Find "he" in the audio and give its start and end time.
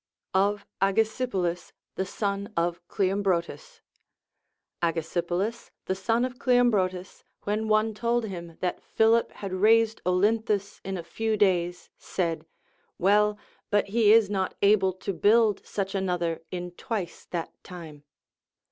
13.89-14.11